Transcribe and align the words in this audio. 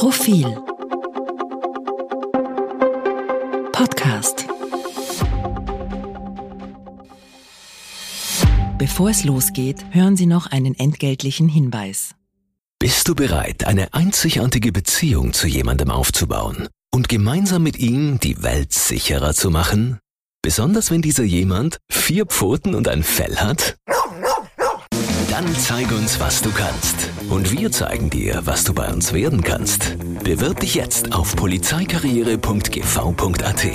Profil 0.00 0.46
Podcast 3.70 4.46
Bevor 8.78 9.10
es 9.10 9.24
losgeht, 9.24 9.84
hören 9.90 10.16
Sie 10.16 10.24
noch 10.24 10.46
einen 10.46 10.74
entgeltlichen 10.74 11.50
Hinweis. 11.50 12.14
Bist 12.78 13.08
du 13.08 13.14
bereit, 13.14 13.66
eine 13.66 13.92
einzigartige 13.92 14.72
Beziehung 14.72 15.34
zu 15.34 15.46
jemandem 15.46 15.90
aufzubauen 15.90 16.68
und 16.90 17.10
gemeinsam 17.10 17.62
mit 17.62 17.78
ihm 17.78 18.18
die 18.20 18.42
Welt 18.42 18.72
sicherer 18.72 19.34
zu 19.34 19.50
machen? 19.50 19.98
Besonders 20.40 20.90
wenn 20.90 21.02
dieser 21.02 21.24
jemand 21.24 21.76
vier 21.90 22.24
Pfoten 22.24 22.74
und 22.74 22.88
ein 22.88 23.02
Fell 23.02 23.36
hat? 23.36 23.76
Dann 25.28 25.54
zeig 25.56 25.92
uns, 25.92 26.18
was 26.18 26.40
du 26.40 26.50
kannst. 26.52 27.09
Und 27.30 27.56
wir 27.56 27.70
zeigen 27.70 28.10
dir, 28.10 28.40
was 28.44 28.64
du 28.64 28.74
bei 28.74 28.92
uns 28.92 29.12
werden 29.12 29.42
kannst. 29.42 29.96
Bewirb 30.24 30.58
dich 30.58 30.74
jetzt 30.74 31.12
auf 31.12 31.36
polizeikarriere.gv.at. 31.36 33.66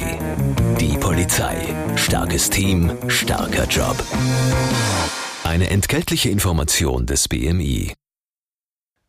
Die 0.81 0.97
Polizei. 0.97 1.73
Starkes 1.95 2.49
Team, 2.49 2.91
starker 3.07 3.65
Job. 3.67 3.95
Eine 5.45 5.69
entgeltliche 5.69 6.29
Information 6.29 7.05
des 7.05 7.29
BMI. 7.29 7.93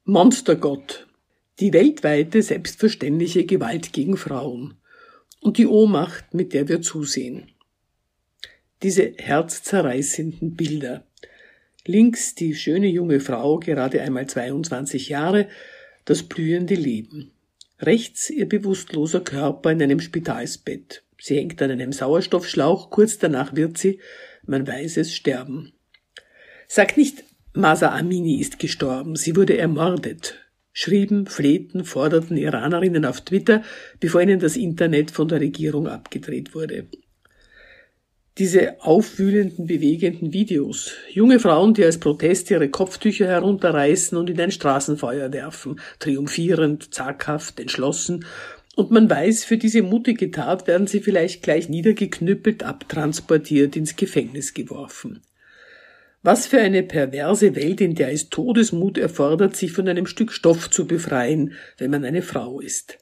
Monstergott. 0.05 1.09
Die 1.59 1.73
weltweite 1.73 2.41
selbstverständliche 2.41 3.47
Gewalt 3.47 3.93
gegen 3.93 4.17
Frauen. 4.17 4.75
Und 5.41 5.59
die 5.59 5.67
Ohnmacht, 5.67 6.35
mit 6.35 6.53
der 6.53 6.69
wir 6.69 6.83
zusehen. 6.83 7.51
Diese 8.85 9.13
herzzerreißenden 9.17 10.55
Bilder. 10.55 11.03
Links 11.87 12.35
die 12.35 12.55
schöne 12.55 12.89
junge 12.89 13.21
Frau, 13.21 13.59
gerade 13.59 14.03
einmal 14.03 14.27
22 14.27 15.09
Jahre, 15.09 15.47
das 16.05 16.25
blühende 16.25 16.75
Leben. 16.75 17.31
Rechts 17.79 18.29
ihr 18.29 18.49
bewusstloser 18.49 19.21
Körper 19.21 19.71
in 19.71 19.81
einem 19.81 20.01
Spitalsbett. 20.01 21.05
Sie 21.21 21.37
hängt 21.37 21.63
an 21.63 21.71
einem 21.71 21.93
Sauerstoffschlauch, 21.93 22.91
kurz 22.91 23.19
danach 23.19 23.55
wird 23.55 23.79
sie, 23.79 24.01
man 24.45 24.67
weiß 24.67 24.97
es, 24.97 25.15
sterben. 25.15 25.73
Sagt 26.67 26.97
nicht, 26.97 27.23
Masa 27.53 27.97
Amini 27.97 28.41
ist 28.41 28.59
gestorben, 28.59 29.15
sie 29.15 29.37
wurde 29.37 29.57
ermordet. 29.57 30.41
Schrieben, 30.73 31.27
flehten, 31.27 31.85
forderten 31.85 32.37
Iranerinnen 32.37 33.05
auf 33.05 33.21
Twitter, 33.21 33.63
bevor 34.01 34.21
ihnen 34.21 34.41
das 34.41 34.57
Internet 34.57 35.11
von 35.11 35.29
der 35.29 35.41
Regierung 35.41 35.87
abgedreht 35.87 36.55
wurde 36.55 36.89
diese 38.39 38.83
aufwühlenden, 38.83 39.67
bewegenden 39.67 40.33
Videos. 40.33 40.93
Junge 41.11 41.41
Frauen, 41.41 41.73
die 41.73 41.85
als 41.85 41.99
Protest 41.99 42.51
ihre 42.51 42.69
Kopftücher 42.69 43.27
herunterreißen 43.27 44.17
und 44.19 44.29
in 44.29 44.41
ein 44.41 44.51
Straßenfeuer 44.51 45.33
werfen, 45.33 45.81
triumphierend, 45.99 46.93
zaghaft, 46.93 47.59
entschlossen. 47.61 48.27
Und 48.75 48.91
man 48.91 49.09
weiß, 49.09 49.45
für 49.45 49.57
diese 49.57 49.83
mutige 49.83 50.31
Tat 50.31 50.67
werden 50.67 50.87
sie 50.87 51.01
vielleicht 51.01 51.43
gleich 51.43 51.71
niedergeknüppelt, 51.71 52.63
abtransportiert, 52.63 53.75
ins 53.75 53.97
Gefängnis 53.97 54.53
geworfen. 54.53 55.23
Was 56.23 56.47
für 56.47 56.59
eine 56.59 56.83
perverse 56.83 57.55
Welt, 57.55 57.81
in 57.81 57.95
der 57.95 58.13
es 58.13 58.29
Todesmut 58.29 58.99
erfordert, 58.99 59.57
sich 59.57 59.73
von 59.73 59.89
einem 59.89 60.07
Stück 60.07 60.33
Stoff 60.33 60.69
zu 60.71 60.87
befreien, 60.87 61.53
wenn 61.79 61.91
man 61.91 62.05
eine 62.05 62.21
Frau 62.21 62.61
ist. 62.61 62.99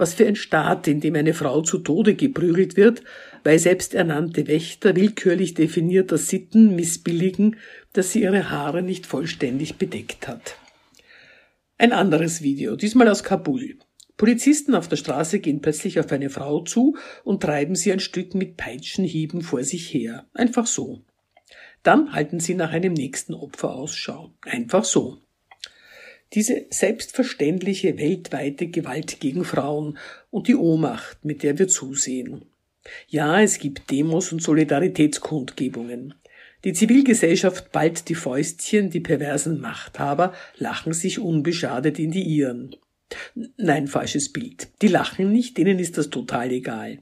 Was 0.00 0.14
für 0.14 0.26
ein 0.26 0.34
Staat, 0.34 0.88
in 0.88 1.00
dem 1.00 1.14
eine 1.14 1.34
Frau 1.34 1.60
zu 1.60 1.76
Tode 1.76 2.14
geprügelt 2.14 2.78
wird, 2.78 3.02
weil 3.44 3.58
selbsternannte 3.58 4.46
Wächter 4.46 4.96
willkürlich 4.96 5.52
definierter 5.52 6.16
Sitten 6.16 6.74
missbilligen, 6.74 7.56
dass 7.92 8.10
sie 8.10 8.22
ihre 8.22 8.48
Haare 8.48 8.80
nicht 8.80 9.04
vollständig 9.06 9.76
bedeckt 9.76 10.26
hat. 10.26 10.56
Ein 11.76 11.92
anderes 11.92 12.40
Video, 12.40 12.76
diesmal 12.76 13.08
aus 13.08 13.24
Kabul. 13.24 13.76
Polizisten 14.16 14.74
auf 14.74 14.88
der 14.88 14.96
Straße 14.96 15.38
gehen 15.38 15.60
plötzlich 15.60 16.00
auf 16.00 16.10
eine 16.12 16.30
Frau 16.30 16.62
zu 16.62 16.96
und 17.22 17.42
treiben 17.42 17.74
sie 17.74 17.92
ein 17.92 18.00
Stück 18.00 18.34
mit 18.34 18.56
Peitschenhieben 18.56 19.42
vor 19.42 19.64
sich 19.64 19.92
her. 19.92 20.24
Einfach 20.32 20.66
so. 20.66 21.02
Dann 21.82 22.14
halten 22.14 22.40
sie 22.40 22.54
nach 22.54 22.72
einem 22.72 22.94
nächsten 22.94 23.34
Opfer 23.34 23.74
Ausschau. 23.74 24.32
Einfach 24.46 24.84
so. 24.84 25.18
Diese 26.34 26.66
selbstverständliche 26.70 27.98
weltweite 27.98 28.68
Gewalt 28.68 29.20
gegen 29.20 29.44
Frauen 29.44 29.98
und 30.30 30.46
die 30.46 30.54
Ohnmacht, 30.54 31.24
mit 31.24 31.42
der 31.42 31.58
wir 31.58 31.66
zusehen. 31.66 32.44
Ja, 33.08 33.40
es 33.40 33.58
gibt 33.58 33.90
Demos 33.90 34.32
und 34.32 34.42
Solidaritätskundgebungen. 34.42 36.14
Die 36.64 36.72
Zivilgesellschaft 36.72 37.72
ballt 37.72 38.08
die 38.08 38.14
Fäustchen, 38.14 38.90
die 38.90 39.00
perversen 39.00 39.60
Machthaber 39.60 40.34
lachen 40.56 40.92
sich 40.92 41.18
unbeschadet 41.18 41.98
in 41.98 42.10
die 42.10 42.22
Iren. 42.22 42.76
Nein, 43.56 43.88
falsches 43.88 44.32
Bild. 44.32 44.68
Die 44.82 44.88
lachen 44.88 45.32
nicht, 45.32 45.56
denen 45.58 45.78
ist 45.78 45.98
das 45.98 46.10
total 46.10 46.52
egal. 46.52 46.98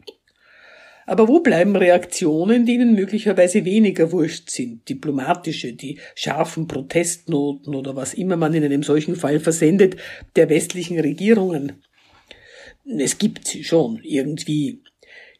Aber 1.08 1.26
wo 1.26 1.40
bleiben 1.40 1.74
Reaktionen, 1.74 2.66
die 2.66 2.74
ihnen 2.74 2.94
möglicherweise 2.94 3.64
weniger 3.64 4.12
wurscht 4.12 4.50
sind? 4.50 4.86
Diplomatische, 4.90 5.72
die 5.72 5.98
scharfen 6.14 6.68
Protestnoten 6.68 7.74
oder 7.74 7.96
was 7.96 8.12
immer 8.12 8.36
man 8.36 8.52
in 8.52 8.62
einem 8.62 8.82
solchen 8.82 9.16
Fall 9.16 9.40
versendet, 9.40 9.96
der 10.36 10.50
westlichen 10.50 11.00
Regierungen. 11.00 11.82
Es 12.84 13.16
gibt 13.16 13.48
sie 13.48 13.64
schon, 13.64 14.00
irgendwie. 14.02 14.82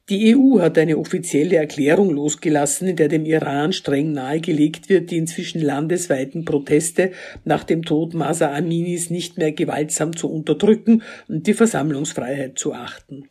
Die 0.08 0.34
EU 0.34 0.58
hat 0.58 0.78
eine 0.78 0.96
offizielle 0.96 1.56
Erklärung 1.56 2.12
losgelassen, 2.12 2.88
in 2.88 2.96
der 2.96 3.08
dem 3.08 3.26
Iran 3.26 3.74
streng 3.74 4.12
nahegelegt 4.12 4.88
wird, 4.88 5.10
die 5.10 5.18
inzwischen 5.18 5.60
landesweiten 5.60 6.46
Proteste 6.46 7.12
nach 7.44 7.62
dem 7.62 7.82
Tod 7.82 8.14
Masa 8.14 8.54
Aminis 8.54 9.10
nicht 9.10 9.36
mehr 9.36 9.52
gewaltsam 9.52 10.16
zu 10.16 10.30
unterdrücken 10.30 11.02
und 11.28 11.46
die 11.46 11.52
Versammlungsfreiheit 11.52 12.58
zu 12.58 12.72
achten. 12.72 13.28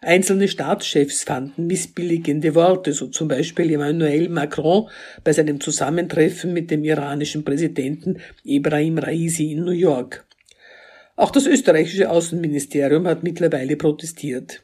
Einzelne 0.00 0.46
Staatschefs 0.46 1.24
fanden 1.24 1.66
missbilligende 1.66 2.54
Worte, 2.54 2.92
so 2.92 3.08
zum 3.08 3.26
Beispiel 3.26 3.72
Emmanuel 3.72 4.28
Macron 4.28 4.88
bei 5.24 5.32
seinem 5.32 5.60
Zusammentreffen 5.60 6.52
mit 6.52 6.70
dem 6.70 6.84
iranischen 6.84 7.44
Präsidenten 7.44 8.18
Ibrahim 8.44 8.98
Raisi 8.98 9.52
in 9.52 9.64
New 9.64 9.72
York. 9.72 10.24
Auch 11.16 11.32
das 11.32 11.46
österreichische 11.46 12.10
Außenministerium 12.10 13.08
hat 13.08 13.24
mittlerweile 13.24 13.76
protestiert. 13.76 14.62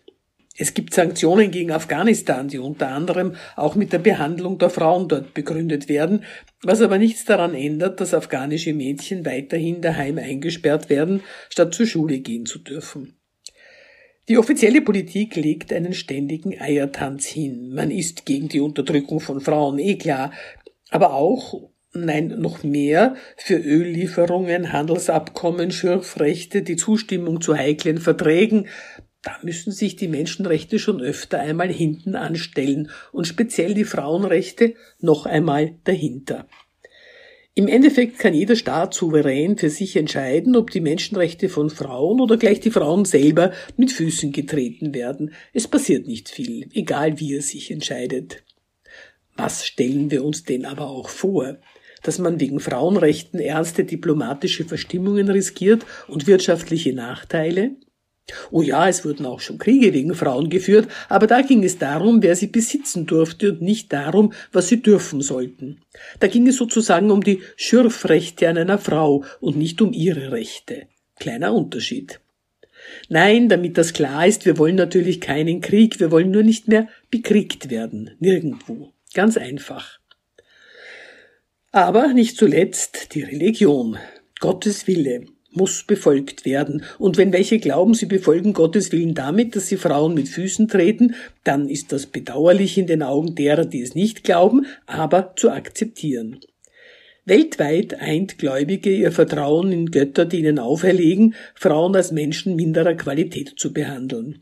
Es 0.57 0.73
gibt 0.73 0.95
Sanktionen 0.95 1.51
gegen 1.51 1.73
Afghanistan, 1.73 2.47
die 2.47 2.59
unter 2.59 2.91
anderem 2.91 3.35
auch 3.57 3.75
mit 3.75 3.93
der 3.93 3.99
Behandlung 3.99 4.59
der 4.59 4.71
Frauen 4.71 5.09
dort 5.09 5.35
begründet 5.35 5.89
werden, 5.89 6.23
was 6.63 6.81
aber 6.81 6.99
nichts 6.99 7.25
daran 7.25 7.55
ändert, 7.55 8.01
dass 8.01 8.15
afghanische 8.15 8.73
Mädchen 8.73 9.27
weiterhin 9.27 9.81
daheim 9.81 10.17
eingesperrt 10.17 10.91
werden, 10.91 11.25
statt 11.51 11.75
zur 11.75 11.87
Schule 11.87 12.21
gehen 12.21 12.47
zu 12.47 12.61
dürfen. 12.61 13.17
Die 14.27 14.39
offizielle 14.39 14.81
Politik 14.81 15.37
legt 15.37 15.71
einen 15.71 15.93
ständigen 15.93 16.59
Eiertanz 16.59 17.27
hin. 17.27 17.75
Man 17.75 17.91
ist 17.91 18.25
gegen 18.25 18.49
die 18.49 18.61
Unterdrückung 18.61 19.21
von 19.21 19.43
Frauen, 19.43 19.79
eh 19.79 19.97
klar, 19.97 20.33
aber 20.89 21.13
auch, 21.13 21.69
nein, 21.93 22.29
noch 22.39 22.63
mehr 22.63 23.17
für 23.37 23.57
Öllieferungen, 23.57 24.73
Handelsabkommen, 24.73 25.71
Schürfrechte, 25.71 26.63
die 26.63 26.77
Zustimmung 26.77 27.43
zu 27.43 27.55
heiklen 27.55 27.99
Verträgen. 27.99 28.69
Da 29.21 29.39
müssen 29.43 29.73
sich 29.73 29.97
die 29.97 30.09
Menschenrechte 30.09 30.79
schon 30.79 31.03
öfter 31.03 31.41
einmal 31.41 31.71
hinten 31.71 32.17
anstellen 32.17 32.91
und 33.13 33.27
speziell 33.27 33.75
die 33.75 33.85
Frauenrechte 33.85 34.75
noch 35.01 35.27
einmal 35.27 35.75
dahinter. 35.85 36.47
Im 37.57 37.69
Endeffekt 37.69 38.19
kann 38.19 38.35
jeder 38.35 38.57
Staat 38.57 38.95
souverän 38.95 39.57
für 39.57 39.71
sich 39.71 39.95
entscheiden, 39.95 40.57
ob 40.57 40.73
die 40.73 40.81
Menschenrechte 40.81 41.49
von 41.49 41.71
Frauen 41.71 42.21
oder 42.21 42.37
gleich 42.37 42.59
die 42.59 42.73
Frauen 42.73 43.05
selber 43.05 43.53
mit 43.77 43.93
Füßen 43.93 44.33
getreten 44.33 44.93
werden. 44.93 45.33
Es 45.53 45.69
passiert 45.69 46.09
nicht 46.09 46.29
viel, 46.29 46.69
egal 46.73 47.21
wie 47.21 47.37
er 47.37 47.43
sich 47.43 47.71
entscheidet. 47.71 48.43
Was 49.37 49.67
stellen 49.67 50.11
wir 50.11 50.25
uns 50.25 50.43
denn 50.43 50.65
aber 50.65 50.89
auch 50.89 51.09
vor? 51.09 51.59
Dass 52.03 52.19
man 52.19 52.41
wegen 52.41 52.59
Frauenrechten 52.59 53.39
ernste 53.39 53.85
diplomatische 53.85 54.65
Verstimmungen 54.65 55.31
riskiert 55.31 55.87
und 56.09 56.27
wirtschaftliche 56.27 56.93
Nachteile? 56.93 57.77
Oh 58.51 58.63
ja, 58.63 58.89
es 58.89 59.05
wurden 59.05 59.27
auch 59.27 59.41
schon 59.41 59.59
Kriege 59.59 59.93
wegen 59.93 60.15
Frauen 60.15 60.49
geführt, 60.49 60.89
aber 61.09 61.27
da 61.27 61.43
ging 61.43 61.63
es 61.63 61.79
darum, 61.79 62.23
wer 62.23 62.37
sie 62.37 62.47
besitzen 62.47 63.07
durfte 63.07 63.53
und 63.53 63.61
nicht 63.61 63.93
darum, 63.93 64.33
was 64.51 64.69
sie 64.69 64.81
dürfen 64.81 65.21
sollten. 65.21 65.81
Da 66.21 66.29
ging 66.29 66.47
es 66.47 66.57
sozusagen 66.57 67.11
um 67.11 67.23
die 67.23 67.43
Schürfrechte 67.57 68.49
an 68.49 68.57
einer 68.57 68.79
Frau 68.79 69.25
und 69.41 69.57
nicht 69.57 69.83
um 69.83 69.93
ihre 69.93 70.33
Rechte. 70.33 70.87
Kleiner 71.17 71.53
Unterschied. 71.53 72.21
Nein, 73.09 73.49
damit 73.49 73.77
das 73.77 73.93
klar 73.93 74.27
ist, 74.27 74.47
wir 74.47 74.59
wollen 74.59 74.77
natürlich 74.77 75.21
keinen 75.21 75.61
Krieg, 75.61 76.01
wir 76.01 76.11
wollen 76.11 76.31
nur 76.31 76.43
nicht 76.43 76.69
mehr 76.69 76.89
bekriegt 77.11 77.71
werden, 77.71 78.11
nirgendwo. 78.21 78.93
Ganz 79.13 79.37
einfach. 79.37 79.99
Aber 81.73 82.09
nicht 82.09 82.37
zuletzt 82.37 83.15
die 83.15 83.23
Religion, 83.23 83.99
Gottes 84.41 84.87
Wille 84.87 85.27
muss 85.57 85.83
befolgt 85.83 86.45
werden. 86.45 86.85
Und 86.99 87.17
wenn 87.17 87.33
welche 87.33 87.59
glauben, 87.59 87.95
sie 87.95 88.07
befolgen 88.07 88.53
Gottes 88.53 88.93
Willen 88.93 89.15
damit, 89.15 89.57
dass 89.57 89.69
sie 89.69 89.77
Frauen 89.77 90.15
mit 90.15 90.29
Füßen 90.29 90.69
treten, 90.69 91.15
dann 91.43 91.69
ist 91.69 91.93
das 91.93 92.07
bedauerlich 92.07 92.79
in 92.79 92.87
den 92.87 93.03
Augen 93.03 93.35
derer, 93.35 93.65
die 93.65 93.83
es 93.83 93.95
nicht 93.95 94.25
glauben, 94.25 94.67
aber 94.87 95.35
zu 95.37 95.51
akzeptieren. 95.51 96.41
Weltweit 97.27 98.01
eint 98.01 98.39
Gläubige 98.39 98.91
ihr 98.91 99.11
Vertrauen 99.11 99.73
in 99.73 99.91
Götter, 99.91 100.27
die 100.27 100.41
ihnen 100.41 100.59
auferlegen, 100.59 101.35
Frauen 101.55 101.97
als 101.97 102.13
Menschen 102.13 102.55
minderer 102.55 102.95
Qualität 102.95 103.55
zu 103.57 103.73
behandeln. 103.73 104.41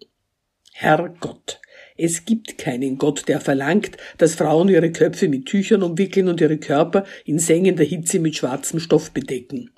Herr 0.73 1.15
Gott, 1.21 1.61
es 1.97 2.25
gibt 2.25 2.59
keinen 2.59 2.99
Gott, 2.99 3.29
der 3.29 3.41
verlangt, 3.41 3.97
dass 4.19 4.35
Frauen 4.35 4.69
ihre 4.69 4.91
Köpfe 4.91 5.29
mit 5.29 5.47
Tüchern 5.47 5.85
umwickeln 5.85 6.27
und 6.27 6.41
ihre 6.41 6.59
Körper 6.59 7.05
in 7.25 7.39
sengender 7.39 7.85
Hitze 7.85 8.19
mit 8.19 8.35
schwarzem 8.35 8.81
Stoff 8.81 9.13
bedecken. 9.13 9.71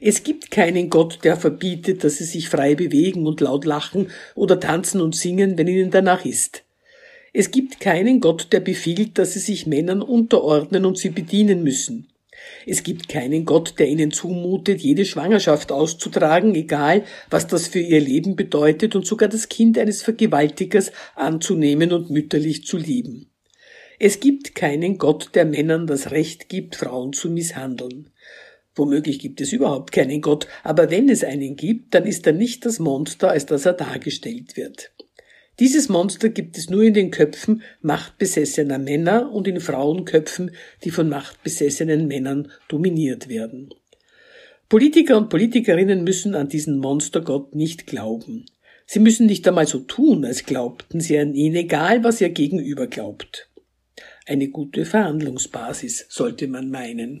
Es 0.00 0.24
gibt 0.24 0.50
keinen 0.50 0.90
Gott, 0.90 1.20
der 1.22 1.36
verbietet, 1.36 2.02
dass 2.02 2.16
sie 2.16 2.24
sich 2.24 2.48
frei 2.48 2.74
bewegen 2.74 3.26
und 3.26 3.40
laut 3.40 3.64
lachen 3.64 4.10
oder 4.34 4.58
tanzen 4.58 5.00
und 5.00 5.14
singen, 5.14 5.56
wenn 5.56 5.68
ihnen 5.68 5.90
danach 5.90 6.24
ist. 6.24 6.64
Es 7.32 7.50
gibt 7.50 7.80
keinen 7.80 8.20
Gott, 8.20 8.48
der 8.52 8.60
befiehlt, 8.60 9.16
dass 9.16 9.34
sie 9.34 9.38
sich 9.38 9.66
Männern 9.66 10.02
unterordnen 10.02 10.84
und 10.84 10.98
sie 10.98 11.10
bedienen 11.10 11.62
müssen. 11.62 12.08
Es 12.66 12.82
gibt 12.82 13.08
keinen 13.08 13.44
Gott, 13.44 13.74
der 13.78 13.88
ihnen 13.88 14.10
zumutet, 14.10 14.80
jede 14.80 15.04
Schwangerschaft 15.04 15.70
auszutragen, 15.70 16.54
egal 16.54 17.04
was 17.30 17.46
das 17.46 17.68
für 17.68 17.78
ihr 17.78 18.00
Leben 18.00 18.36
bedeutet 18.36 18.96
und 18.96 19.06
sogar 19.06 19.28
das 19.28 19.48
Kind 19.48 19.78
eines 19.78 20.02
Vergewaltigers 20.02 20.92
anzunehmen 21.14 21.92
und 21.92 22.10
mütterlich 22.10 22.64
zu 22.64 22.76
lieben. 22.76 23.30
Es 23.98 24.18
gibt 24.18 24.54
keinen 24.54 24.98
Gott, 24.98 25.30
der 25.34 25.44
Männern 25.44 25.86
das 25.86 26.10
Recht 26.10 26.48
gibt, 26.48 26.76
Frauen 26.76 27.12
zu 27.12 27.30
misshandeln. 27.30 28.10
Womöglich 28.74 29.18
gibt 29.18 29.40
es 29.40 29.52
überhaupt 29.52 29.92
keinen 29.92 30.20
Gott, 30.20 30.46
aber 30.62 30.90
wenn 30.90 31.08
es 31.08 31.24
einen 31.24 31.56
gibt, 31.56 31.94
dann 31.94 32.06
ist 32.06 32.26
er 32.26 32.32
nicht 32.32 32.64
das 32.64 32.78
Monster, 32.78 33.30
als 33.30 33.46
das 33.46 33.66
er 33.66 33.74
dargestellt 33.74 34.56
wird. 34.56 34.92
Dieses 35.60 35.90
Monster 35.90 36.30
gibt 36.30 36.56
es 36.56 36.70
nur 36.70 36.82
in 36.82 36.94
den 36.94 37.10
Köpfen 37.10 37.62
machtbesessener 37.82 38.78
Männer 38.78 39.30
und 39.30 39.46
in 39.46 39.60
Frauenköpfen, 39.60 40.52
die 40.82 40.90
von 40.90 41.10
machtbesessenen 41.10 42.08
Männern 42.08 42.50
dominiert 42.68 43.28
werden. 43.28 43.74
Politiker 44.70 45.18
und 45.18 45.28
Politikerinnen 45.28 46.02
müssen 46.02 46.34
an 46.34 46.48
diesen 46.48 46.78
Monstergott 46.78 47.54
nicht 47.54 47.86
glauben. 47.86 48.46
Sie 48.86 49.00
müssen 49.00 49.26
nicht 49.26 49.46
einmal 49.46 49.66
so 49.66 49.80
tun, 49.80 50.24
als 50.24 50.46
glaubten 50.46 51.00
sie 51.00 51.18
an 51.18 51.34
ihn, 51.34 51.54
egal 51.54 52.02
was 52.02 52.22
ihr 52.22 52.30
Gegenüber 52.30 52.86
glaubt. 52.86 53.50
Eine 54.26 54.48
gute 54.48 54.86
Verhandlungsbasis 54.86 56.06
sollte 56.08 56.48
man 56.48 56.70
meinen. 56.70 57.20